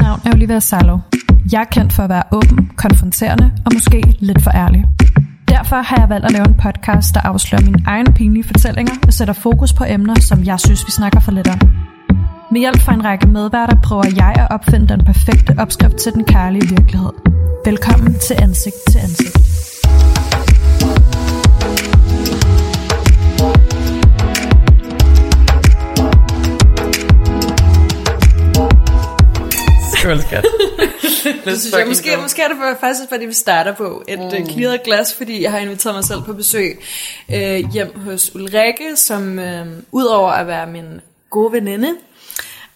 [0.00, 0.98] navn er Olivia Salo.
[1.52, 4.84] Jeg er kendt for at være åben, konfronterende og måske lidt for ærlig.
[5.48, 9.12] Derfor har jeg valgt at lave en podcast, der afslører mine egne pinlige fortællinger og
[9.12, 11.60] sætter fokus på emner, som jeg synes, vi snakker for lidt om.
[12.52, 16.24] Med hjælp fra en række medværter prøver jeg at opfinde den perfekte opskrift til den
[16.24, 17.12] kærlige virkelighed.
[17.64, 19.69] Velkommen til Ansigt til Ansigt.
[30.00, 30.44] Skål, skat.
[31.44, 34.46] Det synes jeg, måske, måske er det for- faktisk, fordi vi starter på et mm.
[34.46, 36.80] klirret glas, fordi jeg har inviteret mig selv på besøg
[37.34, 41.00] øh, hjem hos Ulrikke, som øh, udover at være min
[41.30, 41.94] gode veninde,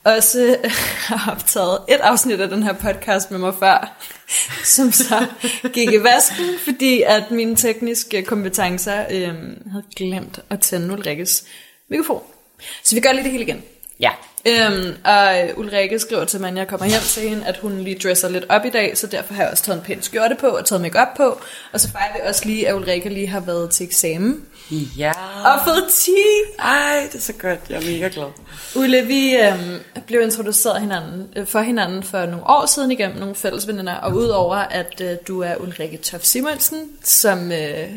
[0.05, 0.71] også øh,
[1.09, 3.97] har optaget et afsnit af den her podcast med mig før,
[4.77, 5.27] som så
[5.73, 9.29] gik i vasken, fordi at mine tekniske kompetencer øh,
[9.71, 11.45] havde glemt at tænde Ulrikkes
[11.91, 12.23] mikrofon.
[12.83, 13.63] Så vi gør lige det hele igen.
[14.01, 14.11] Ja.
[14.49, 18.29] Øhm, og Ulrikke skriver til mig, jeg kommer hjem til hende, at hun lige dresser
[18.29, 20.65] lidt op i dag, så derfor har jeg også taget en pæn skjorte på og
[20.65, 21.41] taget makeup på.
[21.73, 24.43] Og så fejrer vi også lige, at Ulrikke lige har været til eksamen
[24.99, 25.13] Ja.
[25.45, 26.11] og fået 10.
[26.59, 27.59] Ej, det er så godt.
[27.71, 28.27] Jeg er mega glad.
[28.77, 33.35] Ulle, vi øhm, blev introduceret hinanden, øh, for hinanden for nogle år siden igennem nogle
[33.35, 37.89] fælles veninder, og udover at øh, du er Ulrikke Tof Simonsen, som øh,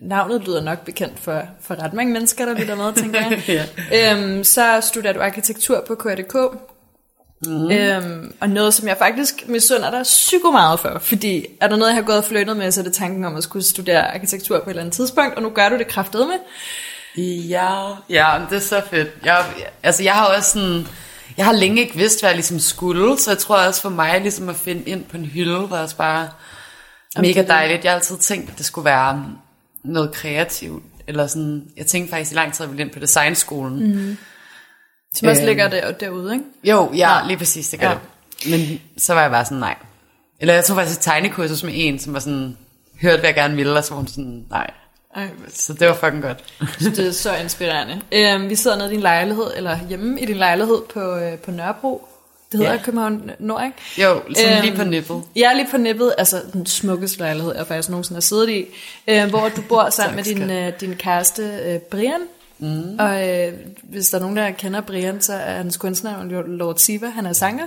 [0.00, 3.68] navnet lyder nok bekendt for, for ret mange mennesker, der lytter med, tænker jeg,
[4.18, 6.36] øhm, så studerer du arkitektur på KRDK,
[7.46, 7.70] Mm.
[7.70, 11.90] Øhm, og noget, som jeg faktisk misunder dig psyko meget for, fordi er der noget,
[11.90, 14.58] jeg har gået og flyttet med, så er det tanken om at skulle studere arkitektur
[14.58, 16.36] på et eller andet tidspunkt, og nu gør du det kraftet med.
[17.48, 19.08] Ja, ja, det er så fedt.
[19.24, 19.44] Jeg,
[19.82, 20.86] altså, jeg har også sådan...
[21.36, 24.20] Jeg har længe ikke vidst, hvad jeg ligesom skulle, så jeg tror også for mig
[24.20, 26.28] ligesom at finde ind på en hylde, var også bare
[27.18, 27.84] mega dejligt.
[27.84, 29.26] Jeg har altid tænkt, at det skulle være
[29.84, 30.84] noget kreativt.
[31.06, 33.92] Eller sådan, jeg tænkte faktisk i lang tid, at jeg ville ind på designskolen.
[33.92, 34.16] Mm.
[35.14, 35.46] Som også Øhm.
[35.46, 36.44] ligger der, derude, ikke?
[36.64, 37.92] Jo, ja, lige præcis, det gør Ja.
[37.92, 38.56] ja.
[38.56, 38.68] det.
[38.70, 39.74] Men så var jeg bare sådan, nej.
[40.40, 42.56] Eller jeg tog faktisk et tegnekursus med en, som var sådan,
[43.02, 44.70] hørte hvad jeg gerne ville, og så var hun sådan, nej.
[45.16, 46.44] Ej, Så det var fucking godt.
[46.96, 48.00] det er så inspirerende.
[48.12, 51.50] Øhm, vi sidder nede i din lejlighed, eller hjemme i din lejlighed på, øh, på
[51.50, 52.08] Nørrebro.
[52.52, 52.76] Det hedder Ja.
[52.76, 52.84] yeah.
[52.84, 53.76] København Nord, ikke?
[54.08, 55.22] Jo, sådan Øhm, øhm, lige på nippet.
[55.36, 58.66] Jeg er lige på nippet, altså den smukkeste lejlighed, jeg faktisk nogensinde har siddet i,
[59.08, 62.20] øh, hvor du bor sammen med din, øh, din kæreste øh, Brian.
[62.64, 62.98] Mm.
[62.98, 63.52] Og øh,
[63.82, 67.26] hvis der er nogen, der kender Brian, så er hans kunstner jo Lord Siva, han
[67.26, 67.64] er sanger.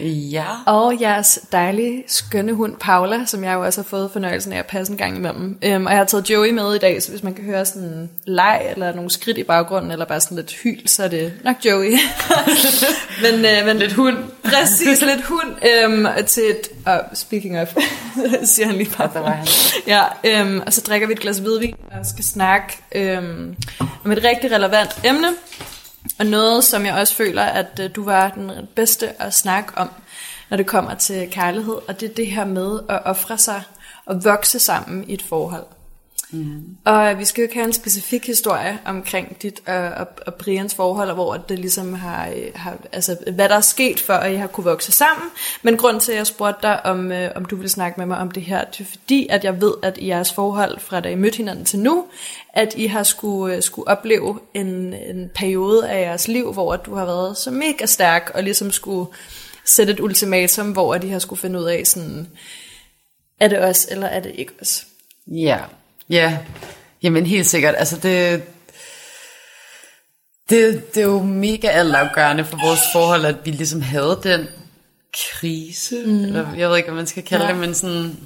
[0.00, 0.46] Ja.
[0.66, 4.66] Og jeres dejlige, skønne hund Paula, som jeg jo også har fået fornøjelsen af at
[4.66, 5.58] passe en gang imellem.
[5.62, 7.82] Øhm, og jeg har taget Joey med i dag, så hvis man kan høre sådan
[7.82, 11.32] en leg, eller nogle skridt i baggrunden, eller bare sådan lidt hyl, så er det
[11.44, 11.92] nok Joey.
[13.24, 14.16] men, øh, men lidt hund.
[14.42, 15.50] Præcis, lidt hund.
[15.84, 17.76] Øhm, til et, og speaking of,
[18.54, 19.10] siger han lige bare.
[19.14, 19.46] Der var han.
[19.86, 23.56] Ja, øhm, og så drikker vi et glas hvidvin, og skal snakke øhm,
[24.04, 25.28] om et rigtig relevant emne.
[26.18, 29.90] Og noget, som jeg også føler, at øh, du var den bedste at snakke om,
[30.50, 31.74] når det kommer til kærlighed.
[31.88, 33.62] Og det er det her med at ofre sig
[34.06, 35.64] og vokse sammen i et forhold.
[36.32, 36.76] Mm.
[36.84, 40.74] Og vi skal jo ikke have en specifik historie omkring dit og, og, og Brians
[40.74, 44.46] forhold, hvor det ligesom har, har, altså hvad der er sket for, at I har
[44.46, 45.28] kunne vokse sammen.
[45.62, 48.18] Men grund til, at jeg spurgte dig, om, øh, om du ville snakke med mig
[48.18, 51.08] om det her, det er fordi, at jeg ved, at i jeres forhold, fra da
[51.08, 52.04] I mødte hinanden til nu,
[52.54, 56.94] at I har skulle, øh, skulle opleve en, en periode af jeres liv, hvor du
[56.94, 59.10] har været så mega stærk, og ligesom skulle
[59.64, 62.26] sætte et ultimatum, hvor de har skulle finde ud af sådan,
[63.40, 64.86] er det os, eller er det ikke os?
[65.26, 65.58] Ja.
[66.10, 66.38] Ja.
[67.02, 67.74] Jamen helt sikkert.
[67.78, 68.42] Altså det,
[70.50, 74.48] det, det er jo mega altafgørende for vores forhold, at vi ligesom havde den
[75.32, 76.24] krise, mm.
[76.24, 77.50] eller jeg ved ikke, hvad man skal kalde Ja.
[77.52, 78.16] det, men sådan,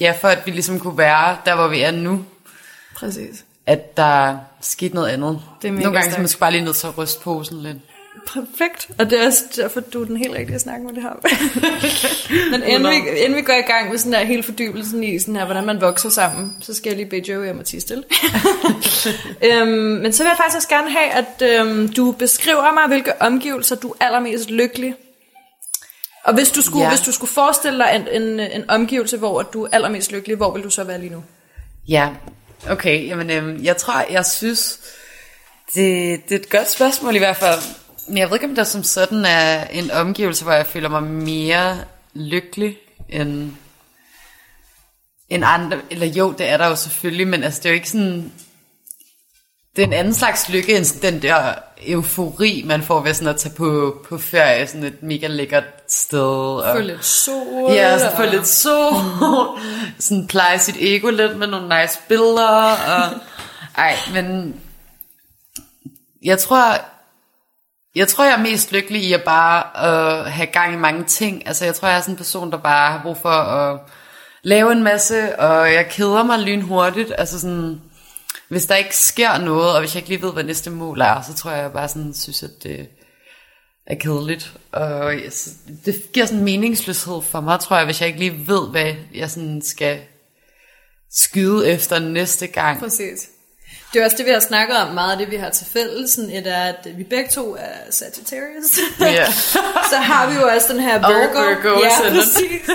[0.00, 2.24] ja, for at vi ligesom kunne være der, hvor vi er nu,
[2.96, 3.44] Præcis.
[3.66, 5.40] at der skete noget andet.
[5.62, 7.62] Det er mega Nogle gange så man skal bare lige nødt til at ryste posen
[7.62, 7.78] lidt.
[8.26, 8.90] Perfekt.
[8.98, 11.12] Og det er også derfor, du er den helt rigtige at snakke med det her.
[12.50, 15.36] Men inden vi, inden vi går i gang med sådan der hele fordybelsen i sådan
[15.36, 18.04] her, hvordan man vokser sammen, så skal jeg lige bede Joey om at tige stille.
[19.46, 23.22] øhm, men så vil jeg faktisk også gerne have, at øhm, du beskriver mig, hvilke
[23.22, 24.94] omgivelser du er allermest lykkelig.
[26.24, 26.90] Og hvis du skulle, ja.
[26.90, 26.96] Ja.
[26.96, 30.52] hvis du skulle forestille dig en, en, en omgivelse, hvor du er allermest lykkelig, hvor
[30.52, 31.22] vil du så være lige nu?
[31.88, 32.08] Ja,
[32.70, 33.06] okay.
[33.06, 34.80] Jamen, øhm, jeg tror, jeg synes,
[35.74, 37.60] det, det er et godt spørgsmål i hvert fald.
[38.08, 41.02] Men jeg ved ikke, om der som sådan er en omgivelse, hvor jeg føler mig
[41.02, 41.78] mere
[42.14, 42.76] lykkelig
[43.08, 43.52] end,
[45.28, 45.78] end andre.
[45.90, 48.32] Eller jo, det er der jo selvfølgelig, men altså, det er jo ikke sådan...
[49.76, 51.54] Det er en anden slags lykke end den der
[51.86, 56.20] eufori, man får ved sådan at tage på, på ferie, sådan et mega lækkert sted.
[56.20, 57.72] Og, Få lidt sol.
[57.72, 58.94] Ja, så få og- lidt sol.
[59.98, 62.72] sådan pleje sit ego lidt med nogle nice billeder.
[62.72, 63.12] Og,
[63.84, 64.54] ej, men
[66.24, 66.80] jeg tror,
[67.94, 71.46] jeg tror, jeg er mest lykkelig i at bare øh, have gang i mange ting.
[71.46, 73.80] Altså, jeg tror, jeg er sådan en person, der bare har brug for at
[74.42, 77.12] lave en masse, og jeg keder mig lynhurtigt.
[77.18, 77.80] Altså sådan,
[78.48, 81.22] hvis der ikke sker noget, og hvis jeg ikke lige ved, hvad næste mål er,
[81.22, 82.88] så tror jeg, jeg bare sådan synes, at det
[83.86, 84.52] er kedeligt.
[84.72, 85.12] Og
[85.84, 88.94] det giver sådan en meningsløshed for mig, tror jeg, hvis jeg ikke lige ved, hvad
[89.14, 90.00] jeg sådan skal
[91.10, 92.80] skyde efter næste gang.
[92.80, 93.28] Præcis.
[93.92, 96.18] Det er også det, vi har snakket om meget af det, vi har til fælles.
[96.18, 98.78] Et er, at vi begge to er Sagittarius.
[99.00, 99.26] Ja.
[99.92, 102.66] så har vi jo også den her Virgo, Virgo, ja, præcis,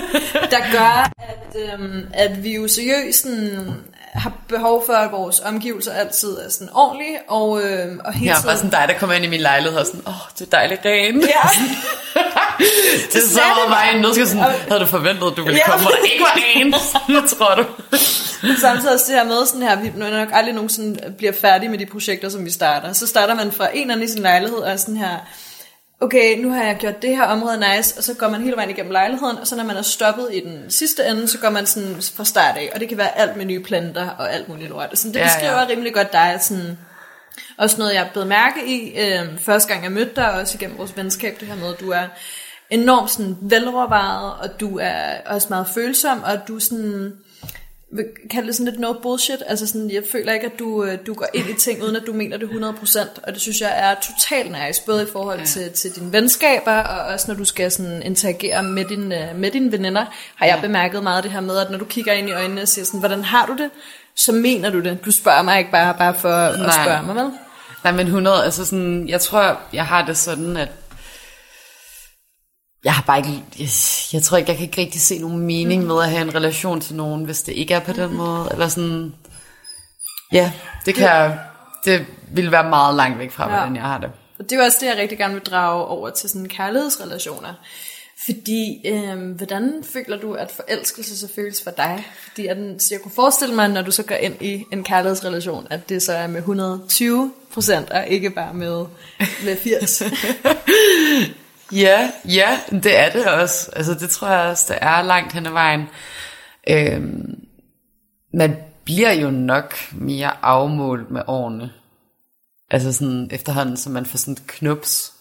[0.50, 3.74] der gør, at, øhm, at vi jo seriøst sådan,
[4.14, 8.34] har behov for, at vores omgivelser altid er sådan ordentlige, og, øhm, og hele er
[8.34, 8.46] tiden...
[8.46, 10.50] bare sådan dig, der kommer ind i min lejlighed og sådan, åh, oh, det er
[10.50, 11.20] dejligt ren.
[11.20, 11.48] Ja.
[13.12, 15.70] det er så meget nu skal sådan, havde du forventet, at du ville Ja.
[15.70, 17.10] komme, og der ikke var.
[17.12, 17.64] Nu tror du.
[18.60, 21.86] Samtidig også det her med sådan her, vi nok aldrig nogensinde bliver færdige med de
[21.86, 22.92] projekter, som vi starter.
[22.92, 25.16] Så starter man fra en eller anden i sin lejlighed og sådan her,
[26.00, 28.70] okay, nu har jeg gjort det her område nice, og så går man hele vejen
[28.70, 31.66] igennem lejligheden, og så når man er stoppet i den sidste ende, så går man
[31.66, 34.68] sådan fra start af, og det kan være alt med nye planter og alt muligt
[34.68, 34.88] lort.
[34.94, 35.66] Sådan, det Ja, beskriver ja.
[35.68, 36.78] rimelig godt dig, sådan,
[37.58, 40.56] også noget, jeg er blevet mærke i, øh, første gang jeg mødte dig, og også
[40.60, 42.04] igennem vores venskab, det her med, at du er
[42.70, 47.12] enormt sådan velovervejet, og du er også meget følsom, og du sådan,
[47.92, 49.42] vil kalde det sådan lidt no bullshit.
[49.46, 52.02] Altså sådan, jeg føler ikke, at du, øh, du går ind i ting, uden at
[52.06, 52.98] du mener det 100%.
[53.22, 55.44] Og det synes jeg er totalt nice, både i forhold ja.
[55.44, 59.50] til, til dine venskaber, og også når du skal sådan interagere med, din, øh, med
[59.50, 62.32] dine veninder, har jeg bemærket meget det her med, at når du kigger ind i
[62.32, 63.70] øjnene og siger sådan, hvordan har du det?
[64.16, 65.04] Så mener du det.
[65.04, 66.84] Du spørger mig ikke bare, bare for at Nej.
[66.84, 67.30] spørge mig, vel?
[67.84, 70.68] Nej, men 100, altså sådan, jeg tror, jeg har det sådan, at
[72.84, 73.68] jeg har bare ikke, jeg,
[74.12, 76.80] jeg tror ikke, jeg kan ikke rigtig se nogen mening med at have en relation
[76.80, 79.14] til nogen, hvis det ikke er på den måde, eller sådan,
[80.32, 80.52] ja,
[80.86, 81.38] det kan jeg,
[81.84, 83.56] det vil være meget langt væk fra, Ja.
[83.56, 84.10] hvordan jeg har det.
[84.38, 87.54] Og det er jo også det, jeg rigtig gerne vil drage over til sådan kærlighedsrelationer.
[88.24, 92.06] Fordi, øh, hvordan føler du, at forelskelse så føles for dig?
[92.28, 94.84] Fordi at den, så jeg kunne forestille mig, når du så går ind i en
[94.84, 98.84] kærlighedsrelation, at det så er med 120 procent, og ikke bare med,
[99.44, 100.02] med 80.
[101.74, 103.70] Ja, ja, det er det også.
[103.76, 105.88] Altså det tror jeg også, det er langt hen ad vejen.
[106.70, 107.46] Øhm,
[108.32, 111.70] man bliver jo nok mere afmålt med årene.
[112.70, 115.13] Altså sådan efterhånden, så man får sådan et knups.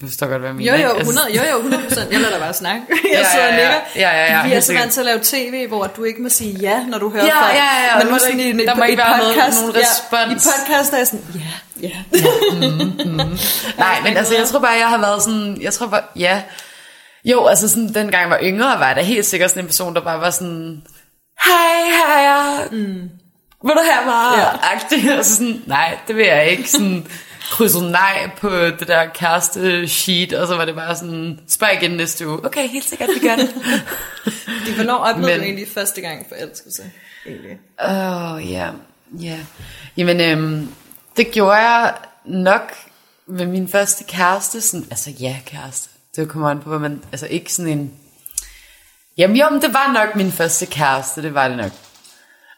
[0.00, 0.84] Du forstår godt, hvad jeg Jo, mener.
[0.84, 1.00] jo, ikke?
[1.00, 2.12] 100, jo, jo, 100 procent.
[2.12, 2.82] Jeg lader dig bare snakke.
[2.90, 3.68] Jeg Ja, sidder ja, og ja.
[3.68, 3.80] nikker.
[3.96, 6.28] Ja, ja, ja, Vi er så vant til at lave tv, hvor du ikke må
[6.28, 7.54] sige ja, når du hører Ja, folk.
[7.54, 9.60] ja, ja, Men der nu sådan ikke- i, en- der må ikke være noget- podcast,
[9.60, 10.46] nogen Ja, respons.
[10.46, 11.24] I podcast er jeg sådan,
[11.82, 11.96] ja, ja.
[13.84, 16.42] Nej, men altså, jeg tror bare, jeg har været sådan, jeg tror bare, ja.
[17.24, 19.94] Jo, altså sådan, dengang jeg var yngre, var jeg da helt sikkert sådan en person,
[19.94, 20.82] der bare var sådan,
[21.44, 21.82] hej,
[22.26, 23.10] hej, mm.
[23.64, 24.32] vil du have mig?
[24.36, 24.40] Ja.
[24.42, 24.74] Ja.
[24.74, 26.70] Agtig, og så sådan, nej, det vil jeg ikke.
[26.70, 27.06] Sådan,
[27.50, 31.90] krydset nej på det der kæreste sheet, og så var det bare sådan, spørg igen
[31.90, 32.44] næste uge.
[32.46, 33.54] Okay, helt sikkert, vi gør det.
[34.58, 36.82] Fordi, Hvornår oplevede Men- du egentlig første gang forelskelse?
[37.88, 38.70] Åh, oh, ja,
[39.20, 39.38] ja.
[39.96, 40.68] Jamen, øhm,
[41.16, 41.94] det gjorde jeg
[42.24, 42.72] nok
[43.26, 44.60] med min første kæreste.
[44.60, 45.88] Sådan, altså, ja, kæreste.
[46.16, 47.02] Det kommer an på, hvad man...
[47.12, 47.92] Altså, ikke sådan en...
[49.18, 51.22] Jamen, jo, men det var nok min første kæreste.
[51.22, 51.72] Det var det nok.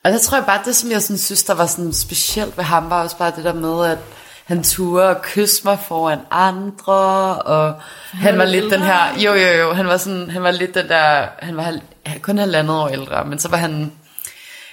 [0.05, 2.65] Og der tror jeg bare, det som jeg sådan, synes, der var sådan specielt ved
[2.65, 3.99] ham, var også bare det der med, at
[4.49, 7.75] han turde at kysse mig foran andre, og
[8.13, 10.89] han var lidt den her, jo jo jo, han var sådan, han var lidt den
[10.89, 11.79] der, han var
[12.23, 13.93] kun halvandet år ældre, men så var han,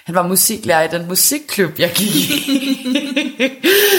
[0.04, 2.28] han var musiklærer i den musikklub, jeg gik i.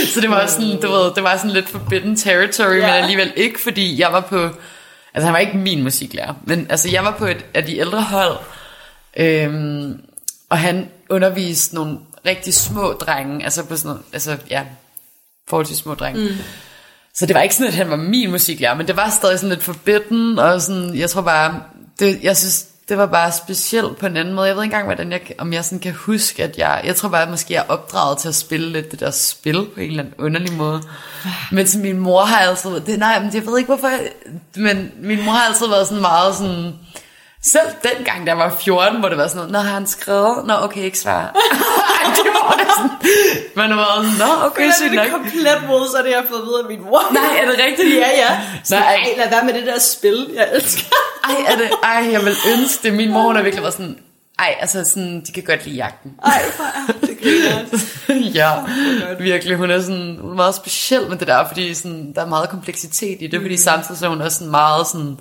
[0.14, 2.88] så det var sådan, du ved, det var sådan lidt forbidden territory, ja.
[2.88, 4.50] men alligevel ikke, fordi jeg var på,
[5.14, 8.02] altså han var ikke min musiklærer, men altså jeg var på et af de ældre
[8.02, 8.38] hold,
[9.18, 10.02] øhm,
[10.50, 14.64] og han underviste nogle rigtig små drenge, altså på sådan noget, altså ja,
[15.50, 16.30] forholdsvis små drenge.
[16.30, 16.38] Mm.
[17.14, 19.50] Så det var ikke sådan, at han var min musiklærer, men det var stadig sådan
[19.50, 21.62] lidt forbidden, og sådan, jeg tror bare,
[22.00, 24.48] det, jeg synes, det var bare specielt på en anden måde.
[24.48, 27.10] Jeg ved ikke engang, hvordan jeg, om jeg sådan kan huske, at jeg, jeg tror
[27.10, 29.90] bare, at måske jeg er opdraget til at spille lidt det der spil på en
[29.90, 30.82] eller anden underlig måde.
[31.52, 34.10] Men så min mor har altid, det, nej, men jeg ved ikke hvorfor, jeg,
[34.56, 36.74] men min mor har altid været sådan meget sådan,
[37.44, 40.46] selv dengang, jeg var 14, hvor det var sådan noget, Nå, har han skrevet?
[40.48, 41.22] Nå, okay, ikke svar.
[42.18, 42.90] det var det sådan,
[43.56, 45.04] man var sådan, Nå, okay, sygt er nok.
[45.06, 47.02] det komplet modsatte, det jeg har fået at vide af min mor.
[47.14, 47.96] Nej, er det rigtigt?
[47.96, 48.40] Ja, ja.
[48.64, 48.98] Så Nej.
[48.98, 50.86] nej, lad være med det der spil, jeg elsker.
[51.30, 52.94] Ej, er det, ej, jeg vil ønske det.
[52.94, 53.98] Min mor, hun har virkelig været sådan,
[54.40, 56.12] ej, altså sådan, de kan godt lide jagten.
[56.26, 56.42] Ej,
[57.02, 58.30] er det griner.
[58.34, 58.52] ja,
[59.20, 59.58] virkelig.
[59.58, 62.50] Hun er sådan hun er meget speciel med det der, fordi sådan, der er meget
[62.50, 65.18] kompleksitet i det, fordi samtidig så er hun også sådan meget sådan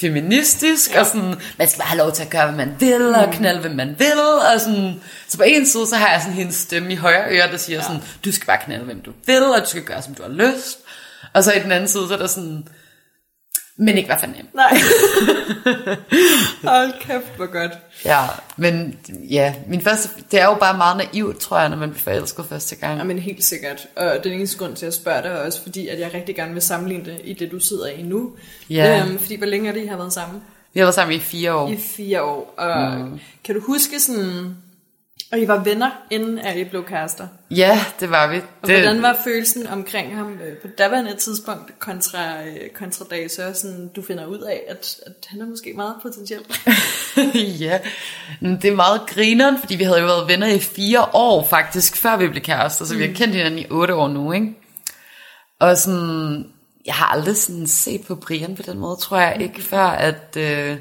[0.00, 1.00] feministisk, ja.
[1.00, 3.60] og sådan, man skal bare have lov til at gøre, hvad man vil, og knalde,
[3.60, 4.20] hvad man vil,
[4.54, 7.50] og sådan, så på en side, så har jeg sådan hendes stemme i højre øre,
[7.50, 7.82] der siger ja.
[7.82, 10.30] sådan, du skal bare knalde, hvem du vil, og du skal gøre, som du har
[10.30, 10.78] lyst,
[11.32, 12.68] Og så i den anden side, så er der sådan,
[13.76, 14.48] men ikke var for nem.
[14.54, 14.78] Nej.
[16.72, 17.72] Hold kæft, hvor godt.
[18.04, 18.20] Ja,
[18.56, 18.98] men
[19.30, 22.46] ja, min første, det er jo bare meget naivt, tror jeg, når man bliver forelsket
[22.46, 22.98] første gang.
[22.98, 23.86] Ja, men helt sikkert.
[23.96, 26.52] Og den eneste grund til at spørge dig er også, fordi at jeg rigtig gerne
[26.52, 28.32] vil sammenligne det i det, du sidder i nu.
[28.70, 29.00] Ja.
[29.00, 30.42] Øhm, fordi hvor længe er det, I har været sammen?
[30.74, 31.70] Vi har været sammen i fire år.
[31.70, 32.54] I fire år.
[32.56, 33.20] Og mm.
[33.44, 34.56] kan du huske sådan...
[35.34, 37.26] Og I var venner, inden at I blev kærester.
[37.50, 38.36] Ja, det var vi.
[38.36, 43.30] Og det, hvordan var følelsen omkring ham øh, på daværende tidspunkt kontra, øh, kontra dag,
[43.30, 46.40] sådan, du finder ud af, at, at han er måske meget potentiel?
[47.64, 47.78] ja,
[48.40, 52.16] det er meget grineren, fordi vi havde jo været venner i fire år faktisk, før
[52.16, 54.54] vi blev kærester, så vi har kendt hinanden i otte år nu, ikke?
[55.60, 56.46] Og sådan,
[56.86, 60.36] jeg har aldrig sådan set på Brian på den måde, tror jeg ikke, før at,
[60.36, 60.76] øh,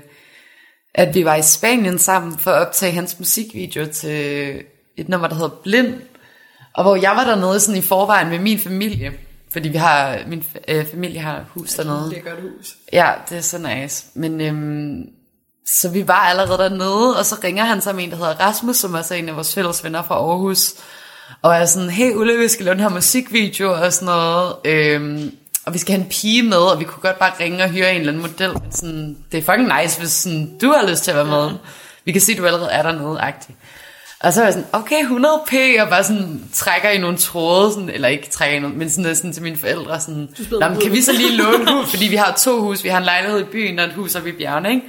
[0.95, 4.61] at vi var i Spanien sammen for at optage hans musikvideo til
[4.97, 5.93] et nummer, der hedder Blind,
[6.73, 9.11] og hvor jeg var dernede sådan i forvejen med min familie,
[9.53, 12.09] fordi vi har, min øh, familie har hus dernede.
[12.09, 12.75] Det er et godt hus.
[12.93, 14.05] Ja, det er så nice.
[14.13, 15.09] Men øhm,
[15.65, 18.93] så vi var allerede dernede, og så ringer han sammen en, der hedder Rasmus, som
[18.93, 20.73] også er en af vores fælles venner fra Aarhus.
[21.41, 24.55] Og er sådan, hey Ulle, vi skal lave den her musikvideo og sådan noget.
[24.65, 25.31] Øhm,
[25.65, 27.91] og vi skal have en pige med, og vi kunne godt bare ringe og hyre
[27.93, 28.49] en eller anden model.
[28.53, 31.49] Men sådan, det er fucking nice, hvis sådan, du har lyst til at være med.
[32.05, 33.57] Vi kan se, at du allerede er dernede, agtigt.
[34.19, 37.89] Og så var jeg sådan, okay, 100p, og bare sådan trækker i nogle tråde, sådan,
[37.89, 40.91] eller ikke trækker i nogle, men sådan, sådan til mine forældre, sådan, "Nå, men kan
[40.91, 43.39] ud." vi så lige låne hus, fordi vi har to hus, vi har en lejlighed
[43.39, 44.81] i byen, og et hus oppe i bjergene, ikke?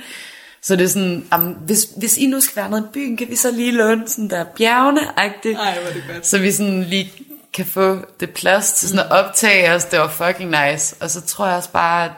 [0.63, 3.27] Så det er sådan, "Jamen, hvis, hvis I nu skal være noget i byen, kan
[3.31, 6.27] vi så lige låne sådan der bjergene-agtigt, Ej, hvor det godt.
[6.27, 7.13] så vi sådan lige
[7.55, 10.97] kan få det plads til sådan at optage os, det var fucking nice.
[11.01, 12.11] Og så tror jeg også bare, at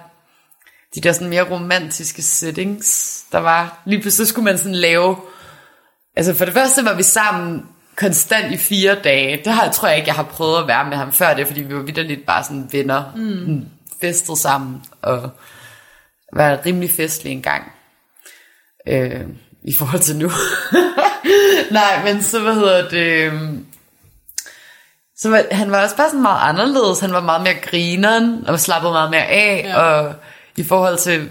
[0.95, 5.17] de der sådan mere romantiske settings, der var, lige pludselig så skulle man sådan lave,
[6.17, 7.67] altså for det første var vi sammen
[7.97, 9.37] konstant i fire dage.
[9.45, 11.61] Det har, tror jeg ikke, jeg har prøvet at være med ham før det, fordi
[11.61, 13.65] vi var vidderligt bare sådan venner, mm.
[14.01, 15.31] festet sammen, og
[16.33, 17.73] var rimelig festlige en gang.
[18.89, 19.21] Øh,
[19.63, 20.31] I forhold til nu.
[21.71, 23.33] Nej, men så hvad hedder det...
[25.19, 27.01] Så var, han var også bare sådan meget anderledes.
[27.01, 29.65] Han var meget mere grineren, og slappede meget mere af.
[29.65, 29.81] Ja.
[29.81, 30.15] Og
[30.57, 31.29] i forhold til,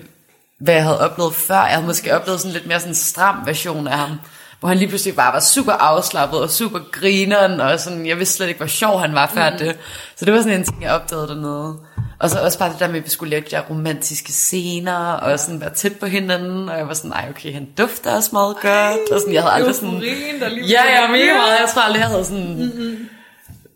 [0.59, 3.35] hvad jeg havde oplevet før, jeg havde måske oplevet sådan lidt mere sådan en stram
[3.45, 4.19] version af ham.
[4.59, 8.35] Hvor han lige pludselig bare var super afslappet og super grineren, og sådan, jeg vidste
[8.35, 9.57] slet ikke, hvor sjov han var før mm.
[9.57, 9.77] det.
[10.15, 11.75] Så det var sådan en ting, jeg opdagede dernede.
[12.19, 14.97] Og så også bare det der med, at vi skulle lave de der romantiske scener,
[14.97, 18.29] og sådan være tæt på hinanden, og jeg var sådan, nej okay, han dufter også
[18.33, 20.01] meget godt, og sådan, jeg havde aldrig sådan...
[20.39, 21.59] Der lige Ja, ja, mega meget.
[21.59, 23.09] Jeg tror aldrig, jeg havde sådan mm-hmm.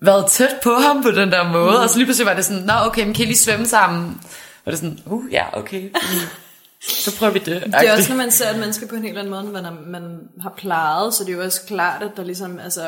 [0.01, 1.71] Været tæt på ham på den der måde.
[1.71, 1.83] Mm.
[1.83, 4.21] Og så lige pludselig var det sådan, nå okay, men kan I lige svømme sammen?
[4.65, 5.81] Og det sådan, uh, ja, okay.
[5.81, 5.89] Mm.
[6.81, 7.63] Så prøver vi det.
[7.65, 9.65] Det er også, når man ser et menneske på en helt anden måde, end man,
[9.65, 12.87] er- man har plejet, så det er jo også klart, at der ligesom altså,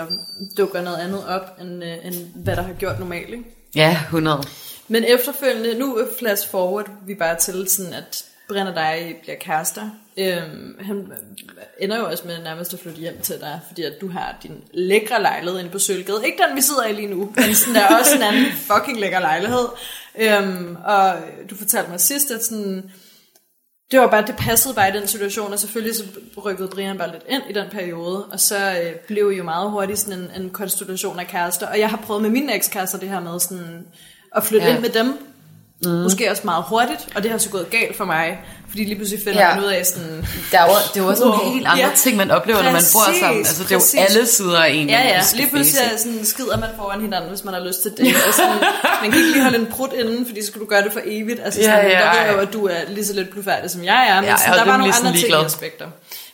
[0.57, 3.29] dukker noget andet op, end, øh, end hvad der har gjort normalt.
[3.29, 3.43] Ikke?
[3.75, 4.43] Ja, 100.
[4.87, 9.89] Men efterfølgende, nu flash forward, vi bare til sådan, at Brian og dig bliver kærester.
[10.17, 11.11] Øhm, han
[11.79, 14.63] ender jo også med nærmest at flytte hjem til dig, fordi at du har din
[14.73, 16.25] lækre lejlighed inde på Sølvgade.
[16.25, 18.99] Ikke den, vi sidder i lige nu, men sådan, der er også en anden fucking
[18.99, 19.67] lækker lejlighed.
[20.19, 21.15] Øhm, og
[21.49, 22.91] du fortalte mig sidst, at sådan,
[23.91, 26.03] det var bare, det passede bare i den situation, og selvfølgelig så
[26.45, 29.99] rykkede Brian bare lidt ind i den periode, og så øh, blev jo meget hurtigt
[29.99, 33.19] sådan en, en konstellation af kærester, og jeg har prøvet med mine ekskærester det her
[33.19, 33.85] med sådan,
[34.35, 34.67] at flytte.
[34.67, 34.73] Ja.
[34.73, 35.17] ind med dem,
[35.85, 35.91] mm.
[35.91, 39.23] måske også meget hurtigt, og det har så gået galt for mig, fordi lige pludselig
[39.23, 39.55] finder Ja.
[39.55, 41.87] man ud af sådan, Der er jo, det er jo også nogle helt andre Ja.
[41.89, 41.95] ja.
[41.95, 43.37] ting, man oplever, når man bor Præcis, sammen.
[43.37, 43.93] Altså, det er præcis.
[43.93, 44.89] jo alle sider af en.
[44.89, 47.91] ja ja, lige pludselig er sådan, skider man foran hinanden, hvis man har lyst til
[47.97, 48.57] det, og sådan,
[49.01, 51.01] man kan ikke lige holde en prut inden, fordi så skal du gøre det for
[51.05, 52.31] evigt, altså Ja, sådan, ja, der ved ja.
[52.31, 54.57] jo, at du er lige så lidt blufærdig, som jeg er, men Ja, sådan, er
[54.57, 55.45] der var nogle andre sådan ting i ligeglad.
[55.45, 55.87] aspekter.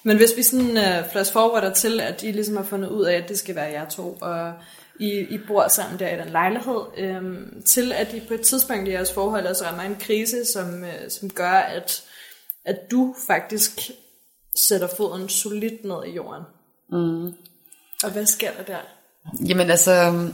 [0.04, 3.16] Men hvis vi sådan uh, flash forwarder til, at I ligesom har fundet ud af,
[3.16, 4.52] at det skal være jer to, og
[5.00, 8.88] I, I bor sammen der i den lejlighed, øhm, til at I på et tidspunkt
[8.88, 12.04] i jeres forhold også rammer en krise, som, øh, som gør, at,
[12.66, 13.92] at du faktisk
[14.70, 16.44] sætter foden solidt ned i jorden.
[16.92, 17.26] Mm.
[18.04, 18.80] Og hvad sker der der?
[19.48, 20.28] Jamen altså,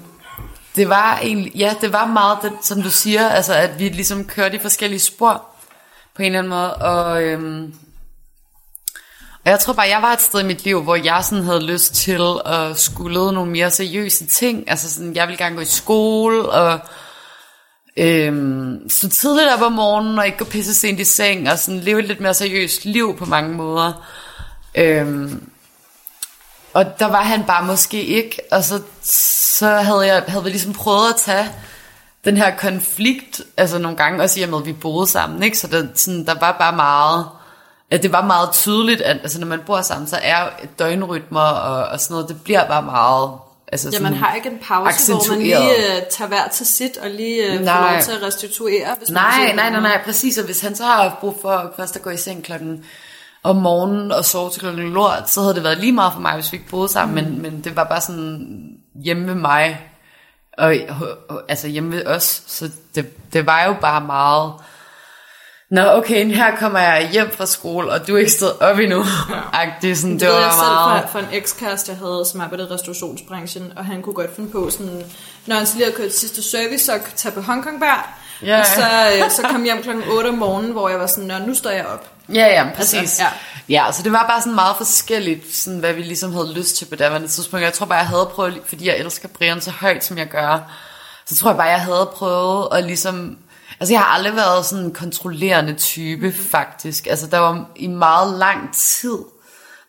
[0.75, 4.25] det var egentlig, ja, det var meget, det, som du siger, altså at vi ligesom
[4.27, 5.55] kørte i forskellige spor
[6.15, 7.75] på en eller anden måde, og, øhm,
[9.45, 11.65] og jeg tror bare, jeg var et sted i mit liv, hvor jeg sådan havde
[11.65, 15.65] lyst til at skulle nogle mere seriøse ting, altså sådan, jeg ville gerne gå i
[15.65, 16.79] skole, og
[17.97, 21.79] øhm, stå tidligt op om morgenen, og ikke gå pisse sent i seng, og sådan
[21.79, 24.05] leve et lidt mere seriøst liv på mange måder.
[24.75, 25.49] Øhm,
[26.73, 28.81] og der var han bare måske ikke, og så,
[29.57, 31.49] så havde, jeg, havde vi ligesom prøvet at tage
[32.25, 35.57] den her konflikt, altså nogle gange også i og med, at vi boede sammen, ikke?
[35.57, 37.27] så der, sådan, der var bare meget,
[37.91, 40.49] det var meget tydeligt, at altså, når man bor sammen, så er
[40.79, 43.31] døgnrytmer og, og sådan noget, det bliver bare meget
[43.71, 46.01] Altså Ja, man har ikke en pause, hvor man lige accentueret.
[46.01, 47.93] uh, tager hver til sit, og lige uh, får Nej.
[47.93, 48.95] lov til at restituere.
[48.97, 49.83] Hvis man Nej, siger nej, nej, noget.
[49.83, 50.37] nej, præcis.
[50.37, 52.85] Og hvis han så har brug for først at gå i seng klokken
[53.43, 56.33] om morgenen og sove til klokken lort, så havde det været lige meget for mig,
[56.33, 57.25] hvis vi ikke boede sammen.
[57.25, 57.31] Mm.
[57.31, 58.67] Men, men det var bare sådan
[59.03, 59.81] hjemme ved mig,
[60.57, 60.75] og,
[61.29, 62.43] og altså hjemme ved os.
[62.47, 64.53] Så det, det var jo bare meget...
[65.73, 69.05] Nå, okay, her kommer jeg hjem fra skole, og du er ikke stået op endnu.
[69.53, 69.69] Ja.
[69.81, 71.01] Det, sådan, Det, det ved jeg var selv meget...
[71.03, 74.49] fra, fra en ekskæreste, jeg havde, som arbejdede i restaurationsbranchen, og han kunne godt finde
[74.51, 75.03] på sådan,
[75.45, 78.59] når han så lige havde kørt sidste service, så tage på Hongkong Bar, Ja.
[78.59, 78.81] og så,
[79.23, 81.55] øh, så kom jeg hjem klokken 8 om morgenen, hvor jeg var sådan, Nå, nu
[81.55, 82.07] står jeg op.
[82.33, 82.99] Ja, ja, præcis.
[82.99, 83.29] Altså, ja.
[83.69, 83.85] ja.
[83.85, 86.85] ja, så det var bare sådan meget forskelligt, sådan, hvad vi ligesom havde lyst til
[86.85, 87.63] på daværende tidspunkt.
[87.63, 90.59] Jeg tror bare, jeg havde prøvet, fordi jeg elsker Brian så højt, som jeg gør,
[91.25, 93.37] så tror jeg bare, jeg havde prøvet at ligesom...
[93.83, 96.43] Altså, jeg har aldrig været sådan en kontrollerende type, mm-hmm.
[96.43, 97.07] faktisk.
[97.07, 99.17] Altså, der var i meget lang tid,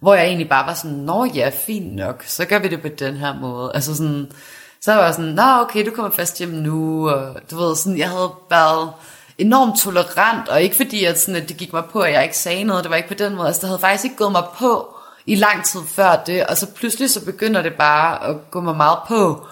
[0.00, 2.88] hvor jeg egentlig bare var sådan, nå ja, fint nok, så gør vi det på
[2.88, 3.70] den her måde.
[3.74, 4.32] Altså sådan,
[4.80, 7.98] så var jeg sådan, nå okay, du kommer først hjem nu, og du ved, sådan,
[7.98, 8.92] jeg havde været
[9.38, 12.38] enormt tolerant, og ikke fordi, at, sådan, at det gik mig på, at jeg ikke
[12.38, 14.44] sagde noget, det var ikke på den måde, altså det havde faktisk ikke gået mig
[14.58, 14.96] på
[15.26, 18.76] i lang tid før det, og så pludselig så begynder det bare at gå mig
[18.76, 19.46] meget på,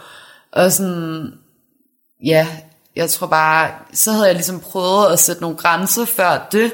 [0.52, 1.32] og sådan,
[2.24, 2.48] ja,
[2.96, 6.72] jeg tror bare, så havde jeg ligesom prøvet at sætte nogle grænser før det,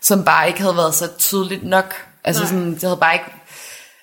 [0.00, 1.94] som bare ikke havde været så tydeligt nok.
[2.24, 2.48] Altså Nej.
[2.50, 3.24] sådan, det havde bare ikke,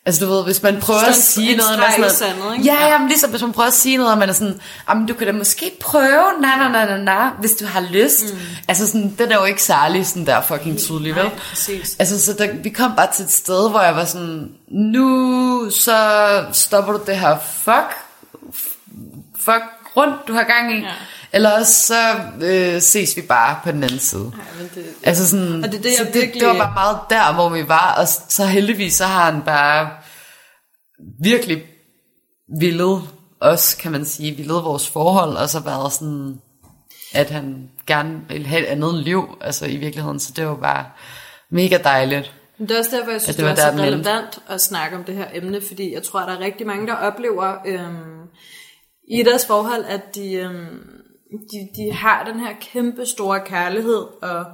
[0.05, 2.65] altså du ved, hvis man prøver at sige noget, man er sådan, sandet, ikke?
[2.65, 2.87] ja, Ja.
[2.91, 5.27] jamen ligesom hvis man prøver at sige noget, og man er sådan, jamen du kan
[5.27, 8.33] da måske prøve, nej, nej, nej, nej, nej, hvis du har lyst.
[8.33, 8.39] Mm.
[8.67, 11.23] Altså sådan, det er jo ikke særlig sådan der fucking tydeligt, vel?
[11.25, 11.95] Nej, præcis.
[11.99, 15.97] Altså, så der, vi kom bare til et sted, hvor jeg var sådan, nu så
[16.51, 17.97] stopper du det her fuck,
[19.39, 19.63] fuck
[19.97, 20.79] rundt, du har gang i.
[20.81, 20.91] Ja.
[21.37, 24.31] Eller også så øh, ses vi bare på den anden side.
[24.37, 26.97] Ja, men det, Altså sådan, Og det det, så det, virkelig- det var bare meget
[27.09, 29.89] der, hvor vi var, og så heldigvis så har han bare
[31.23, 31.63] virkelig
[32.59, 33.01] villet
[33.39, 36.41] os, kan man sige, villet vores forhold, og så været sådan,
[37.13, 40.85] at han gerne ville have et andet liv, altså i virkeligheden, så det var bare
[41.51, 42.33] mega dejligt.
[42.57, 44.61] Men det er også derfor, jeg synes, ja, det var det er så relevant at
[44.61, 47.55] snakke om det her emne, fordi jeg tror, at der er rigtig mange, der oplever
[47.67, 48.21] øhm,
[49.11, 50.79] i deres forhold, at de, øhm,
[51.31, 54.45] de, de har den her kæmpe store kærlighed og,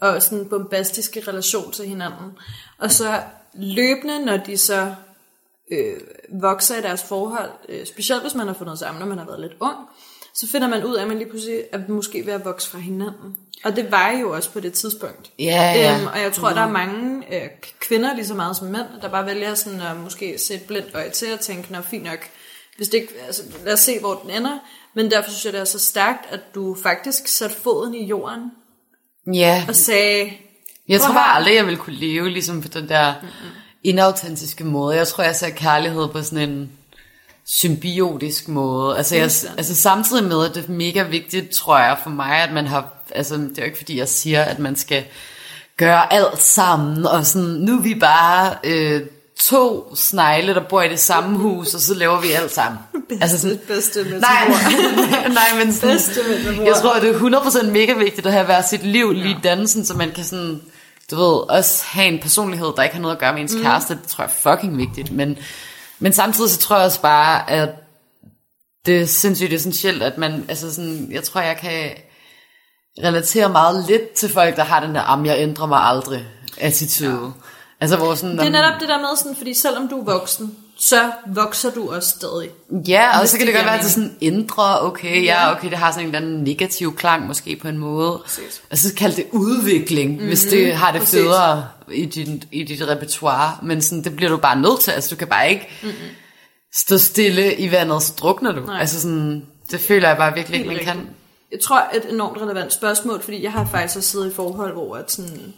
[0.00, 2.38] og sådan en bombastiske relation til hinanden.
[2.78, 3.22] Og så
[3.54, 4.94] løbende, når de så
[5.72, 6.00] øh,
[6.42, 9.40] vokser i deres forhold, øh, specielt hvis man har fundet sammen, når man har været
[9.40, 9.76] lidt ung,
[10.34, 12.78] så finder man ud af, at man lige pludselig er måske ved at vokse fra
[12.78, 13.36] hinanden.
[13.64, 15.30] Og det var jo også på det tidspunkt.
[15.38, 15.96] Ja, ja.
[15.96, 16.54] Øhm, og jeg tror, mm.
[16.54, 17.48] der er mange øh,
[17.80, 21.10] kvinder, lige så meget som mænd, der bare vælger sådan at måske et blindt øje
[21.10, 22.18] til og tænke, nå fint nok,
[22.76, 24.58] hvis det ikke, altså, lad os se, hvor den ender.
[24.94, 28.50] Men derfor synes jeg, det er så stærkt, at du faktisk satte foden i jorden
[29.34, 30.32] Ja, og sagde,
[30.88, 33.14] jeg tror bare aldrig, jeg ville kunne leve ligesom på den der
[33.84, 34.96] inautentiske måde.
[34.96, 36.70] Jeg tror, jeg ser kærlighed på sådan en
[37.46, 38.96] symbiotisk måde.
[38.96, 42.52] Altså, jeg, altså samtidig med, at det er mega vigtigt, tror jeg, for mig, at
[42.52, 45.04] man har, altså det er jo ikke fordi, jeg siger, at man skal
[45.76, 49.02] gøre alt sammen, og sådan, nu er vi bare øh,
[49.48, 52.78] to snegle, der bor i det samme hus, og så laver vi alt sammen.
[53.22, 54.48] altså sådan, bedste med Nej,
[55.28, 56.62] nej, men sådan, Bedste metafor.
[56.62, 59.94] jeg tror, det er 100% mega vigtigt at have været sit liv lige dansen, så
[59.94, 60.60] man kan sådan,
[61.10, 63.62] du ved, også have en personlighed, der ikke har noget at gøre med ens mm.
[63.62, 63.94] kæreste.
[63.94, 65.12] Det tror jeg er fucking vigtigt.
[65.12, 65.38] Men,
[65.98, 67.68] men samtidig så tror jeg også bare, at
[68.86, 71.90] det er sindssygt essentielt, at man, altså sådan, jeg tror, jeg kan
[73.04, 76.26] relatere meget lidt til folk, der har den der, am jeg ændrer mig aldrig
[76.58, 77.10] attitude.
[77.10, 77.30] Ja.
[77.82, 80.56] Altså, hvor sådan, Det er netop det der med, sådan, fordi selvom du er voksen,
[80.78, 82.50] så vokser du også stadig.
[82.88, 85.56] Ja, og så kan det det godt være, at det sådan ændrer, okay, ja, Ja.
[85.56, 88.20] okay, det har sådan en eller anden negativ klang måske på en måde.
[88.24, 88.62] Præcis.
[88.70, 90.26] Og så kald det udvikling, mm-hmm.
[90.26, 91.20] hvis det har det præcis.
[91.20, 93.56] federe i dit, i dit repertoire.
[93.62, 96.08] Men sådan, det bliver du bare nødt til, altså du kan bare ikke mm-hmm.
[96.74, 98.60] stå stille i vandet, så drukner du.
[98.60, 98.80] Nej.
[98.80, 101.08] Altså sådan, det føler jeg bare virkelig ikke, man kan.
[101.52, 104.96] Jeg tror, et enormt relevant spørgsmål, fordi jeg har faktisk også siddet i forhold, hvor
[104.96, 105.54] at sådan,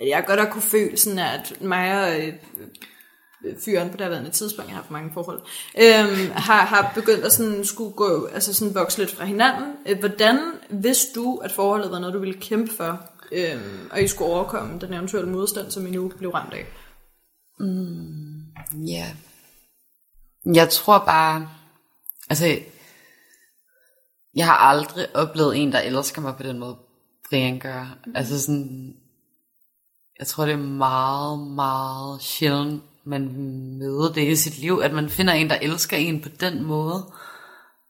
[0.00, 4.30] at jeg godt har kunne føle sådan, at mig og øh, øh fyren på derværende
[4.30, 5.40] tidspunkt, jeg har haft mange forhold,
[5.78, 9.72] øhm, har, har begyndt at sådan skulle gå, altså sådan vokse lidt fra hinanden.
[9.88, 10.38] Øh, hvordan
[10.70, 13.00] vidste du, at forholdet var noget, du ville kæmpe for,
[13.32, 16.66] øhm, og I skulle overkomme den eventuelle modstand, som I nu blev ramt af?
[17.60, 18.40] Mm,
[18.86, 19.06] ja.
[20.54, 21.48] Jeg tror bare,
[22.30, 22.58] altså,
[24.34, 26.76] jeg har aldrig oplevet en, der elsker mig på den måde,
[27.30, 27.98] Brian gør.
[28.06, 28.12] Mm.
[28.16, 28.94] Altså sådan,
[30.20, 33.32] jeg tror det er meget, meget sjældent, man
[33.78, 37.06] møder det i sit liv, at man finder en, der elsker en på den måde.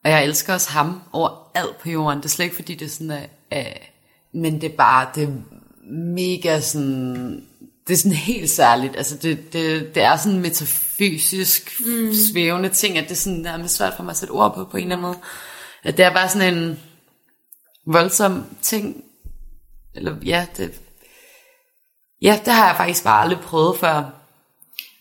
[0.03, 2.17] Og jeg elsker også ham over alt på jorden.
[2.17, 3.77] Det er slet ikke fordi, det er sådan, at, at
[4.33, 5.31] men det er bare, det er
[6.15, 8.95] mega sådan, det det er sådan helt særligt.
[8.95, 12.13] Altså det, det, det er sådan en metafysisk mm.
[12.31, 14.77] svævende ting, at det er sådan nærmest svært for mig at sætte ord på, på
[14.77, 15.17] en eller anden måde.
[15.83, 16.79] At det er bare sådan en
[17.85, 19.03] voldsom ting.
[19.95, 20.81] Eller ja, det,
[22.21, 24.03] ja, det har jeg faktisk bare aldrig prøvet før.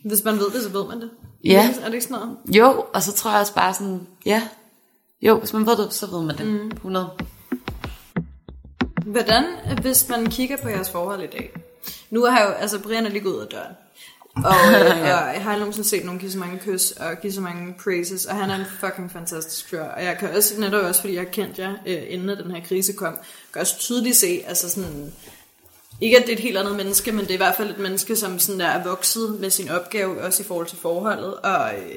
[0.04, 1.11] Hvis man ved det, så ved man det.
[1.44, 1.74] Ja.
[1.80, 2.37] Er det ikke sådan noget?
[2.46, 4.42] Jo, og så tror jeg også bare sådan, ja,
[5.22, 6.46] jo, hvis man ved det, så ved man det.
[6.46, 6.70] Mm.
[6.70, 7.11] 100.
[9.06, 9.44] Hvordan,
[9.83, 11.50] hvis man kigger på jeres forhold i dag?
[12.11, 13.74] Nu har jeg jo, altså Brian er lige gået ud af døren.
[14.37, 17.40] Og, øh, og jeg har nogensinde set nogen give så mange kys og give så
[17.40, 19.83] mange praises, og han er en fucking fantastisk fyr.
[19.83, 22.62] Og jeg kan også, netop også fordi jeg har kendt jer, øh, inden den her
[22.64, 23.18] krise kom,
[23.52, 25.12] kan også tydeligt se, altså sådan,
[26.00, 27.78] ikke at det er et helt andet menneske, men det er i hvert fald et
[27.78, 31.34] menneske, som sådan der er vokset med sin opgave, også i forhold til forholdet.
[31.34, 31.96] Og øh,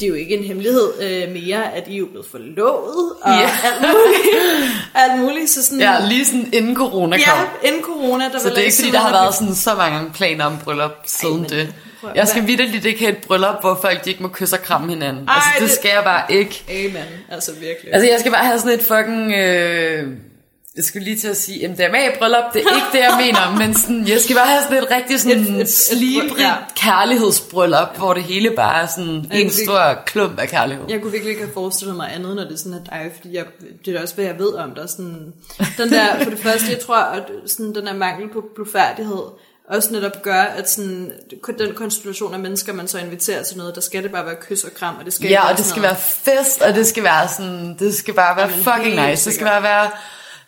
[0.00, 3.32] det er jo ikke en hemmelighed øh, mere, at I er jo blevet forlovet, og
[3.32, 3.50] Ja.
[3.64, 4.34] alt muligt.
[5.02, 5.50] alt muligt.
[5.50, 7.38] Så sådan, Ja, lige sådan inden corona kom.
[7.62, 10.10] ja, inden corona, der Så det er ikke fordi, der har været sådan så mange
[10.14, 11.74] planer om bryllup siden men det.
[12.00, 14.62] prøv- Jeg skal vidderligt ikke have et bryllup, hvor folk de ikke må kysse og
[14.62, 15.28] kramme hinanden.
[15.28, 16.64] Ej, altså, det det- skal jeg bare ikke.
[16.70, 17.94] Amen, altså virkelig.
[17.94, 19.32] Altså, jeg skal bare have sådan et fucking...
[19.32, 20.08] Øh,
[20.76, 24.08] jeg skulle lige til at sige MDMA-bryllup, det er ikke det, jeg mener, men sådan,
[24.08, 26.54] jeg skal bare have sådan et rigtig sådan slibrigt ja.
[26.76, 30.84] kærlighedsbryllup, hvor det hele bare er sådan en det- stor klump af kærlighed.
[30.88, 33.44] Jeg kunne virkelig ikke have forestillet mig andet, når det sådan er dig, fordi jeg,
[33.84, 34.88] det er også, hvad jeg ved om dig.
[34.90, 35.32] Sådan,
[35.78, 39.22] den der, for det første, jeg tror, at sådan, den der mangel på blufærdighed,
[39.70, 41.12] også netop gør, at sådan,
[41.58, 44.64] den konstellation af mennesker, man så inviterer til noget, der skal det bare være kys
[44.64, 47.02] og kram, og det skal Ja, og det skal noget- være fest, og det skal
[47.02, 49.24] være sådan, det skal bare være Jamen, fucking nice.
[49.24, 49.90] Det skal bare være,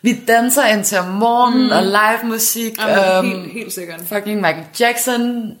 [0.01, 1.71] vi danser indtil om morgenen, mm.
[1.71, 4.01] og live musik, Jamen, um, helt, helt sikkert.
[4.01, 5.51] fucking Michael Jackson,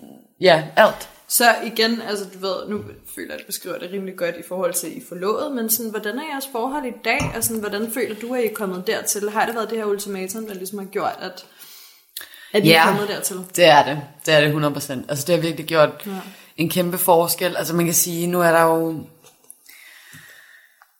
[0.41, 1.07] ja, alt.
[1.27, 2.77] Så igen, altså du ved, nu
[3.15, 5.89] føler jeg, at du beskriver det rimelig godt i forhold til, I forlovet, men sådan,
[5.91, 8.87] hvordan er jeres forhold i dag, og sådan, hvordan føler du, at I er kommet
[8.87, 9.29] dertil?
[9.29, 11.45] Har det været det her ultimatum, der ligesom har gjort, at,
[12.53, 12.81] at I Ja.
[12.81, 13.37] er kommet dertil?
[13.55, 14.01] Det er det.
[14.25, 14.91] Det er det 100%.
[15.09, 16.11] Altså det har virkelig gjort ja.
[16.57, 17.57] en kæmpe forskel.
[17.57, 19.03] Altså man kan sige, nu er der jo...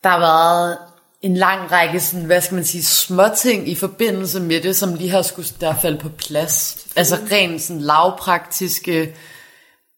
[0.04, 0.78] Der har været
[1.22, 5.10] en lang række sådan, hvad skal man sige, småting i forbindelse med det, som lige
[5.10, 6.86] har skulle der falde på plads.
[6.96, 9.14] Altså rent sådan lavpraktiske,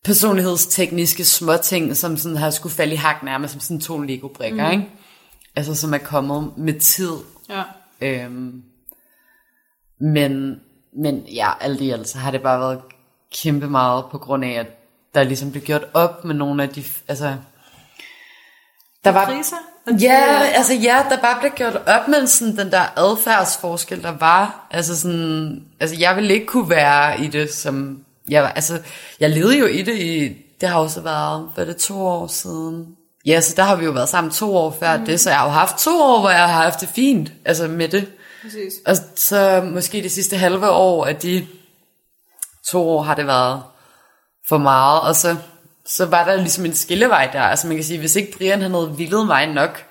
[0.05, 4.73] personlighedstekniske småting, som sådan har skulle falde i hak nærmest som sådan to Lego-brikker, mm.
[4.73, 4.91] ikke?
[5.57, 7.13] Altså som er kommet med tid.
[7.49, 7.63] Ja.
[8.01, 8.63] Øhm,
[10.01, 10.61] men,
[10.97, 12.81] men ja, alt i alt, så har det bare været
[13.33, 14.67] kæmpe meget på grund af, at
[15.15, 17.37] der ligesom blev gjort op med nogle af de, altså,
[19.05, 19.57] der var, Kriser?
[20.01, 24.67] Ja, altså ja, der bare blev gjort op med sådan den der adfærdsforskel, der var,
[24.71, 28.81] altså sådan, altså jeg ville ikke kunne være i det, som jeg var, altså,
[29.21, 32.87] jeg levede jo i det i, det har også været, hvad det, to år siden,
[33.27, 35.07] ja, så der har vi jo været sammen to år før mm.
[35.07, 37.69] det, så jeg har jo haft to år, hvor jeg har haft det fint, altså
[37.69, 38.73] med det, Præcis.
[38.87, 41.47] og så måske de sidste halve år af de
[42.71, 43.63] to år har det været
[44.49, 45.37] for meget, og så,
[45.87, 47.41] så var der ligesom en skillevej der.
[47.43, 49.83] Altså man kan sige, hvis ikke Brian han havde villet mig nok,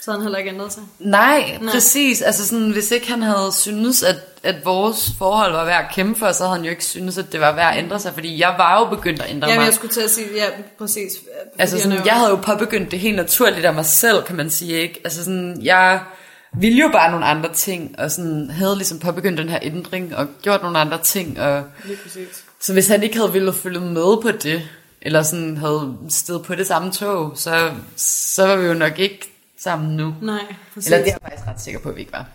[0.00, 0.82] Så har han heller ikke ændret sig.
[0.98, 1.72] nej, Nej.
[1.72, 5.94] præcis, altså sådan, hvis ikke han havde syntes, at, at vores forhold var værd at
[5.94, 8.12] kæmpe for, så havde han jo ikke syntes, at det var værd at ændre sig,
[8.14, 9.66] fordi jeg var jo begyndt at ændre Jamen, mig.
[9.66, 10.44] jeg skulle til at sige, ja,
[10.78, 11.12] præcis.
[11.58, 14.72] Altså sådan, jeg havde jo påbegyndt det helt naturligt af mig selv, kan man sige,
[14.80, 15.00] ikke?
[15.04, 16.00] Altså sådan, jeg
[16.60, 20.26] ville jo bare nogle andre ting, og sådan havde ligesom påbegyndt den her ændring, og
[20.42, 22.44] gjort nogle andre ting, og Lige præcis.
[22.60, 24.62] så hvis han ikke havde ville følge med på det,
[25.04, 29.30] eller sådan havde stedet på det samme tog, så, så var vi jo nok ikke
[29.58, 30.14] sammen nu.
[30.22, 30.92] Nej, præcis.
[30.92, 32.26] Eller det er jeg faktisk ret sikker på, at vi ikke var.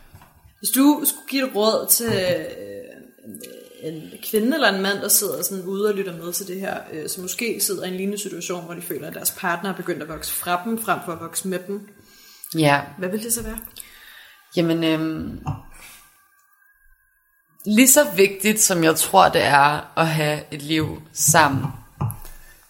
[0.59, 5.43] Hvis du skulle give et råd til øh, en kvinde eller en mand, der sidder
[5.43, 8.21] sådan ude og lytter med til det her, øh, som måske sidder i en lignende
[8.21, 11.11] situation, hvor de føler, at deres partner er begyndt at vokse fra dem, frem for
[11.11, 11.89] at vokse med dem.
[12.57, 13.57] Ja, Hvad vil det så være?
[14.55, 15.39] Jamen, øhm,
[17.65, 21.65] lige så vigtigt som jeg tror det er at have et liv sammen,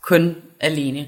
[0.10, 1.08] kun alene.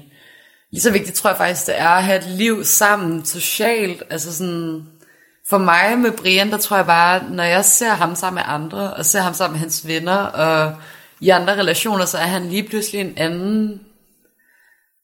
[0.72, 4.36] Lige så vigtigt tror jeg faktisk det er at have et liv sammen socialt, altså
[4.36, 4.82] sådan,
[5.48, 8.94] for mig med Brian, der tror jeg bare, når jeg ser ham sammen med andre,
[8.94, 10.76] og ser ham sammen med hans venner, og
[11.20, 13.80] i andre relationer, så er han lige pludselig en anden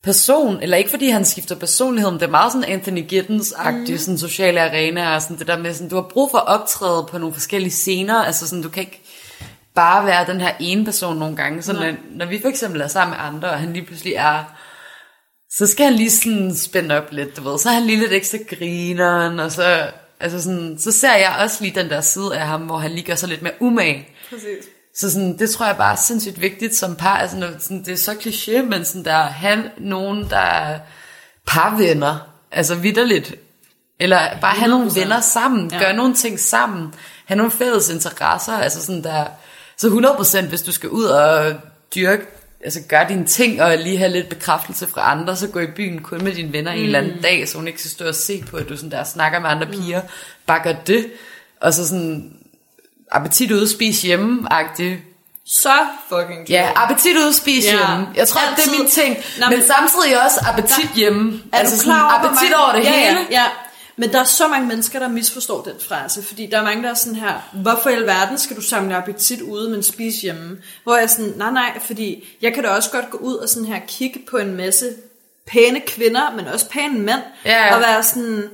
[0.03, 3.99] person, eller ikke fordi han skifter personlighed, men det er meget sådan Anthony Giddens-agtig, mm.
[3.99, 7.07] sådan sociale arena, og sådan det der med, sådan, du har brug for at optræde
[7.11, 9.03] på nogle forskellige scener, altså sådan, du kan ikke
[9.79, 12.89] bare være den her ene person nogle gange, så når, når vi for eksempel er
[12.89, 14.45] sammen med andre, og han lige pludselig er,
[15.51, 18.13] så skal han lige sådan spænde op lidt, du ved, så er han lige lidt
[18.13, 22.47] ekstra grineren, og så, altså sådan, så ser jeg også lige den der side af
[22.47, 24.65] ham, hvor han lige gør sig lidt mere umage, Præcis.
[24.97, 27.17] så sådan, det tror jeg bare er sindssygt vigtigt som par.
[27.17, 30.79] Altså, sådan, det er så kliché, men sådan, der er han, nogen, der er
[31.47, 32.19] parvenner.
[32.53, 33.35] Altså vidderligt.
[34.01, 35.01] Eller bare have nogle 100%.
[35.01, 35.71] venner sammen.
[35.71, 35.79] Ja.
[35.79, 36.95] Gøre nogle ting sammen.
[37.27, 38.53] Have nogle fælles interesser.
[38.53, 39.27] Altså sådan der...
[39.79, 39.89] Så
[40.43, 41.55] 100% hvis du skal ud og
[41.95, 42.23] dyrke,
[42.65, 46.03] altså gøre dine ting og lige have lidt bekræftelse fra andre, så gå i byen
[46.03, 46.79] kun med dine venner mm.
[46.79, 48.91] en eller anden dag, så hun ikke skal stå og se på, at du sådan
[48.91, 50.01] der snakker med andre piger.
[50.47, 51.07] Bare gør det.
[51.61, 52.33] Og så sådan
[53.11, 55.01] appetit ude, spis hjemme-agtigt.
[55.47, 55.73] Så
[56.09, 56.57] fucking true.
[56.57, 57.71] Ja, appetit ude, spis Ja.
[57.71, 58.09] hjemme.
[58.15, 58.73] Jeg tror, det er Altid.
[58.79, 59.17] min ting.
[59.41, 61.41] Nå, men men- samtidig også appetit hjemme.
[61.53, 63.19] Er altså du sådan klar over, appetit over det ja, hele.
[63.31, 63.45] Ja, ja.
[63.99, 66.91] Men der er så mange mennesker, der misforstår den frase, fordi der er mange, der
[66.91, 70.59] er sådan her, hvorfor i alverden skal du samle appetit ude, men spise hjemme?
[70.83, 73.49] Hvor jeg er sådan, nej nej, fordi jeg kan da også godt gå ud og
[73.49, 74.87] sådan her kigge på en masse
[75.47, 77.75] pæne kvinder, men også pæne mænd, ja.
[77.75, 78.45] og være sådan,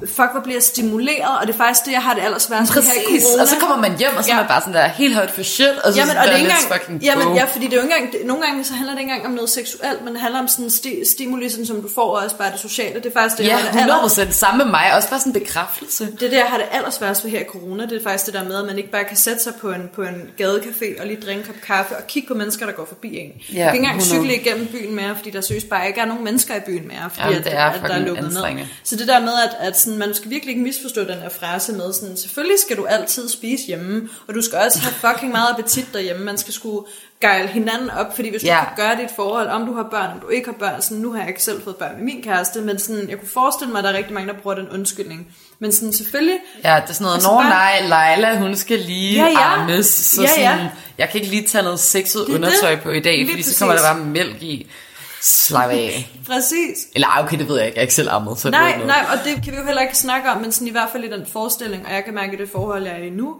[0.00, 2.82] fuck, hvor bliver jeg stimuleret, og det er faktisk det, jeg har det allersværest ved
[2.82, 3.42] her i Præcis, corona.
[3.42, 4.40] og så kommer man hjem, og så er Ja.
[4.40, 6.36] man bare sådan der helt højt for shit, og så Jamen, og det er der
[6.38, 7.34] ikke engang, fucking jamen, go.
[7.34, 9.32] ja, fordi det er jo ikke engang, nogle gange så handler det ikke engang om
[9.34, 12.36] noget seksuelt, men det handler om sådan sti, stimuli, sådan, som du får, og også
[12.36, 12.94] bare det sociale.
[13.00, 15.20] Det er faktisk det, Ja, jeg har det aller- 100% samme med mig, også bare
[15.20, 16.04] sådan en bekræftelse.
[16.06, 17.82] det er det, jeg har det allersværest ved her i corona.
[17.86, 19.90] Det er faktisk det der med, at man ikke bare kan sætte sig på en,
[19.94, 22.84] på en gadecafé og lige drikke en kop kaffe og kigge på mennesker, der går
[22.84, 23.30] forbi en.
[23.32, 24.04] Ja, du kan ikke engang 100.
[24.04, 27.10] cykle igennem byen mere, fordi der seriøst bare ikke er nogen mennesker i byen mere,
[27.10, 28.64] fordi Jamen, at, det er at der er lukket ned.
[28.84, 31.72] Så det der med, at, at sådan, man skal virkelig ikke misforstå den her frase
[31.72, 35.48] med, sådan, selvfølgelig skal du altid spise hjemme, og du skal også have fucking meget
[35.50, 36.24] appetit derhjemme.
[36.24, 36.86] Man skal skulle
[37.20, 38.64] gejle hinanden op, fordi hvis du Ja.
[38.64, 41.12] kan gøre dit forhold, om du har børn, om du ikke har børn, sådan, nu
[41.12, 43.78] har jeg ikke selv fået børn med min kæreste, men sådan, jeg kunne forestille mig,
[43.78, 45.34] at der er rigtig mange, der bruger den undskyldning.
[45.58, 48.78] Men sådan, selvfølgelig, Ja, det er sådan noget, Altså Nå bare- nej, Leila, hun skal
[48.78, 50.52] lige Ja, ja, armes, så Ja, ja.
[50.52, 50.66] sådan,
[50.98, 52.80] jeg kan ikke lige tage noget sexet er undertøj det.
[52.80, 54.70] på i dag, Lige fordi så kommer der bare mælk i.
[55.22, 56.10] Slap af.
[56.26, 56.86] præcis.
[56.94, 59.18] Eller okay, det ved jeg ikke, jeg er ikke selv ammet, så Nej, nej, og
[59.24, 61.26] det kan vi jo heller ikke snakke om, men sådan i hvert fald i den
[61.26, 63.36] forestilling, og jeg kan mærke det forhold, jeg er i nu,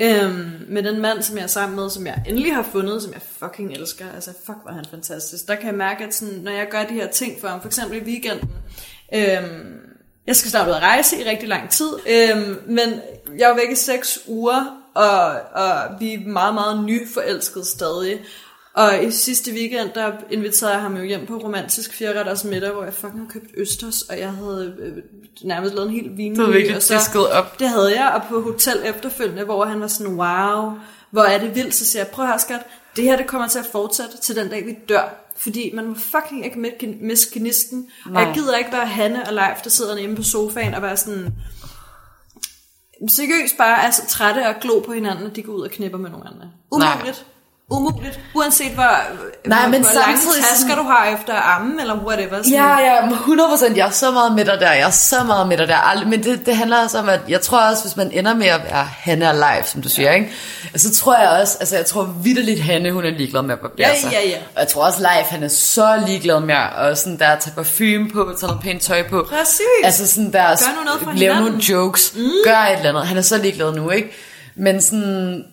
[0.00, 3.12] øhm, med den mand, som jeg er sammen med, som jeg endelig har fundet, som
[3.12, 5.48] jeg fucking elsker, altså fuck, var han fantastisk.
[5.48, 7.68] Der kan jeg mærke, at sådan, når jeg gør de her ting for ham, for
[7.68, 8.50] eksempel i weekenden,
[9.14, 9.80] øhm,
[10.26, 13.00] jeg skal snart ud at rejse i rigtig lang tid, øhm, men
[13.38, 18.20] jeg var væk i seks uger, og, og vi er meget, meget nyforelskede stadig.
[18.74, 22.84] Og i sidste weekend, der inviterede jeg ham jo hjem på romantisk fireretters middag, hvor
[22.84, 24.92] jeg fucking har købt østers, og jeg havde øh,
[25.44, 26.34] nærmest lavet en helt vin.
[26.34, 27.58] Du havde virkelig disket op.
[27.58, 30.72] Det havde jeg, og på hotel efterfølgende, hvor han var sådan, wow,
[31.10, 33.58] hvor er det vildt, så siger jeg, prøv høre skat, det her det kommer til
[33.58, 35.26] at fortsætte til den dag, vi dør.
[35.36, 37.90] Fordi man må fucking ikke miste gnisten.
[38.14, 40.96] Og jeg gider ikke være Hanne og Leif, der sidder hjemme på sofaen og være
[40.96, 41.34] sådan...
[43.08, 45.98] Seriøst bare er så trætte og glo på hinanden, at de går ud og knipper
[45.98, 46.50] med nogle andre.
[46.70, 47.26] Umuligt.
[47.70, 48.20] Umuligt.
[48.34, 48.84] Uanset hvor,
[49.48, 52.36] Nej, hvor, men hvor lange tasker du har efter armen, eller whatever.
[52.36, 52.52] Sådan.
[52.52, 55.56] Ja, ja, 100%, jeg er så meget med dig der, jeg er så meget med
[55.56, 58.34] dig der, men det, det handler også om, at jeg tror også, hvis man ender
[58.34, 60.32] med at være Hanne og live, som du siger, ikke?
[60.76, 63.88] så tror jeg også, altså jeg tror vidderligt, Hanne, hun er ligeglad med at barbere
[63.88, 64.12] Ja, sig.
[64.12, 64.36] ja, ja.
[64.54, 68.10] Og jeg tror også, live, han er så ligeglad med at sådan der, tage parfume
[68.10, 69.26] på, tage noget pænt tøj på.
[69.30, 69.60] Præcis.
[69.84, 71.44] Altså sådan der, Gør nu noget for lave hinanden.
[71.44, 72.20] nogle jokes, mm.
[72.44, 73.06] gør et eller andet.
[73.06, 74.10] Han er så ligeglad nu, ikke?
[74.56, 75.44] Men sådan,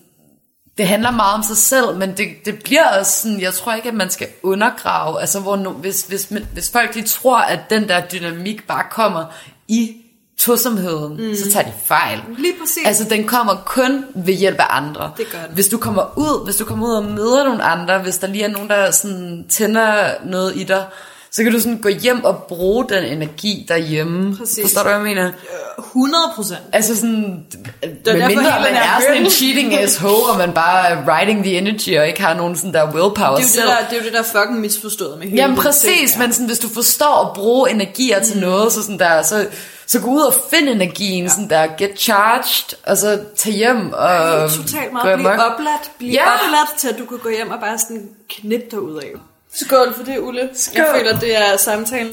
[0.78, 3.88] det handler meget om sig selv, men det, det bliver også sådan, jeg tror ikke,
[3.88, 7.88] at man skal undergrave, altså hvor no, hvis, hvis, hvis folk de tror, at den
[7.88, 9.24] der dynamik bare kommer
[9.68, 9.96] i
[10.38, 11.34] tosomheden, mm.
[11.34, 12.20] så tager de fejl.
[12.38, 12.86] Lige præcis.
[12.86, 15.12] Altså den kommer kun ved hjælp af andre.
[15.16, 15.54] Det gør den.
[15.54, 18.44] Hvis du kommer ud, hvis du kommer ud og møder nogle andre, hvis der lige
[18.44, 20.86] er nogen, der sådan tænder noget i dig,
[21.30, 24.36] så kan du sådan gå hjem og bruge den energi derhjemme.
[24.36, 24.64] Præcis.
[24.64, 25.32] Forstår du, hvad jeg mener?
[25.78, 26.60] 100 procent.
[26.72, 27.46] Altså sådan,
[27.82, 31.58] med derfor mindre man er sådan en cheating asshole, og man bare er riding the
[31.58, 33.66] energy, og ikke har nogen sådan der willpower Det er, jo det, selv.
[33.66, 36.32] der, det er jo det, der er fucking misforstået med hele Jamen præcis, ting, men
[36.32, 39.46] sådan, hvis du forstår at bruge energier til noget, så, sådan der, så,
[39.86, 41.30] så gå ud og find energien, ja.
[41.30, 44.48] sådan der, get charged, og så tage hjem og ja.
[44.48, 46.24] Totalt meget blive opladt, blive Ja.
[46.34, 49.10] opladt til, at du kan gå hjem og bare sådan knippe dig ud af.
[49.54, 50.48] Skål for det, Ulle.
[50.54, 50.76] Skål.
[50.76, 52.12] Jeg føler, det er samtalen.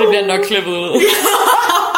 [0.00, 1.02] Det bliver nok klippet ud.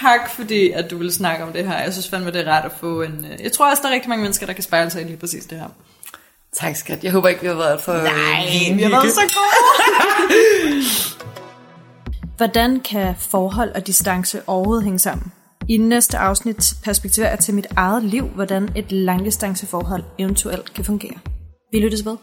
[0.00, 1.78] Tak fordi, at du ville snakke om det her.
[1.82, 3.26] Jeg synes fandme, det er rart at få en...
[3.32, 5.16] øh, Jeg tror også, der er rigtig mange mennesker, der kan spejle sig i lige
[5.16, 5.68] præcis det her.
[6.56, 7.92] tak skat, jeg håber ikke, vi har været for
[8.76, 10.82] vi har været så gode.
[12.36, 15.32] Hvordan kan forhold og distance overhovedet hænge sammen?
[15.68, 21.14] I næste afsnit perspektiverer jeg til mit eget liv, hvordan et langdistanceforhold eventuelt kan fungere.
[21.72, 22.16] Vi lyttes ved.